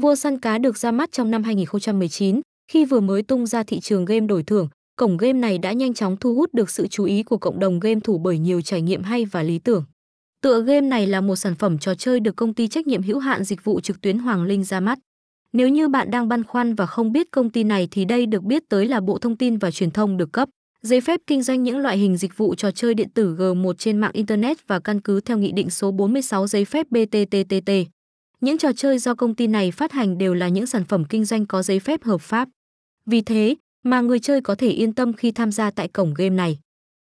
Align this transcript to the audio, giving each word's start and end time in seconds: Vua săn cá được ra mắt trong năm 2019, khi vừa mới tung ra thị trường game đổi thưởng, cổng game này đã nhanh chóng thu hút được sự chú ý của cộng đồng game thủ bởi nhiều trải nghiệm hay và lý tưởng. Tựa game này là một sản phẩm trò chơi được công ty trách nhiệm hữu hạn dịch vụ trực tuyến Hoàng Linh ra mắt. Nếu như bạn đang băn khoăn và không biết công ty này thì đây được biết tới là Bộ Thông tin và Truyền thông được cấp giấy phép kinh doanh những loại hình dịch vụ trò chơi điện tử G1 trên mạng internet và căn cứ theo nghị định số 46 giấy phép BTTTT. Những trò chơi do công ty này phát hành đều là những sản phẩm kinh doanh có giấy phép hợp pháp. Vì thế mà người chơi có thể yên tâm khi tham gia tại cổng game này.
Vua 0.00 0.14
săn 0.14 0.38
cá 0.38 0.58
được 0.58 0.78
ra 0.78 0.90
mắt 0.90 1.12
trong 1.12 1.30
năm 1.30 1.42
2019, 1.42 2.40
khi 2.72 2.84
vừa 2.84 3.00
mới 3.00 3.22
tung 3.22 3.46
ra 3.46 3.62
thị 3.62 3.80
trường 3.80 4.04
game 4.04 4.26
đổi 4.26 4.42
thưởng, 4.42 4.68
cổng 4.96 5.16
game 5.16 5.32
này 5.32 5.58
đã 5.58 5.72
nhanh 5.72 5.94
chóng 5.94 6.16
thu 6.16 6.34
hút 6.34 6.54
được 6.54 6.70
sự 6.70 6.86
chú 6.86 7.04
ý 7.04 7.22
của 7.22 7.36
cộng 7.38 7.58
đồng 7.58 7.80
game 7.80 8.00
thủ 8.00 8.18
bởi 8.18 8.38
nhiều 8.38 8.60
trải 8.60 8.82
nghiệm 8.82 9.02
hay 9.02 9.24
và 9.24 9.42
lý 9.42 9.58
tưởng. 9.58 9.84
Tựa 10.42 10.62
game 10.62 10.80
này 10.80 11.06
là 11.06 11.20
một 11.20 11.36
sản 11.36 11.54
phẩm 11.54 11.78
trò 11.78 11.94
chơi 11.94 12.20
được 12.20 12.36
công 12.36 12.54
ty 12.54 12.68
trách 12.68 12.86
nhiệm 12.86 13.02
hữu 13.02 13.18
hạn 13.18 13.44
dịch 13.44 13.64
vụ 13.64 13.80
trực 13.80 14.00
tuyến 14.00 14.18
Hoàng 14.18 14.42
Linh 14.42 14.64
ra 14.64 14.80
mắt. 14.80 14.98
Nếu 15.52 15.68
như 15.68 15.88
bạn 15.88 16.10
đang 16.10 16.28
băn 16.28 16.44
khoăn 16.44 16.74
và 16.74 16.86
không 16.86 17.12
biết 17.12 17.30
công 17.30 17.50
ty 17.50 17.64
này 17.64 17.88
thì 17.90 18.04
đây 18.04 18.26
được 18.26 18.42
biết 18.42 18.62
tới 18.68 18.86
là 18.86 19.00
Bộ 19.00 19.18
Thông 19.18 19.36
tin 19.36 19.58
và 19.58 19.70
Truyền 19.70 19.90
thông 19.90 20.16
được 20.16 20.32
cấp 20.32 20.48
giấy 20.82 21.00
phép 21.00 21.20
kinh 21.26 21.42
doanh 21.42 21.62
những 21.62 21.78
loại 21.78 21.98
hình 21.98 22.16
dịch 22.16 22.36
vụ 22.36 22.54
trò 22.54 22.70
chơi 22.70 22.94
điện 22.94 23.08
tử 23.14 23.34
G1 23.34 23.72
trên 23.72 23.98
mạng 23.98 24.12
internet 24.14 24.68
và 24.68 24.80
căn 24.80 25.00
cứ 25.00 25.20
theo 25.20 25.38
nghị 25.38 25.52
định 25.52 25.70
số 25.70 25.90
46 25.90 26.46
giấy 26.46 26.64
phép 26.64 26.86
BTTTT. 26.90 27.70
Những 28.40 28.58
trò 28.58 28.72
chơi 28.72 28.98
do 28.98 29.14
công 29.14 29.34
ty 29.34 29.46
này 29.46 29.70
phát 29.70 29.92
hành 29.92 30.18
đều 30.18 30.34
là 30.34 30.48
những 30.48 30.66
sản 30.66 30.84
phẩm 30.84 31.04
kinh 31.04 31.24
doanh 31.24 31.46
có 31.46 31.62
giấy 31.62 31.80
phép 31.80 32.02
hợp 32.02 32.20
pháp. 32.20 32.48
Vì 33.06 33.20
thế 33.20 33.54
mà 33.82 34.00
người 34.00 34.18
chơi 34.18 34.40
có 34.40 34.54
thể 34.54 34.68
yên 34.68 34.92
tâm 34.92 35.12
khi 35.12 35.32
tham 35.32 35.52
gia 35.52 35.70
tại 35.70 35.88
cổng 35.88 36.14
game 36.14 36.36
này. 36.36 36.58